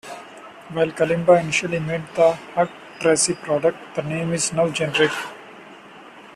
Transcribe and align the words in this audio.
While 0.69 0.93
kalimba 0.93 1.39
initially 1.39 1.77
meant 1.77 2.15
the 2.15 2.31
Hugh 2.33 2.69
Tracey 2.99 3.35
product, 3.35 3.77
the 3.95 4.01
name 4.01 4.33
is 4.33 4.51
now 4.51 4.67
generic. 4.69 5.11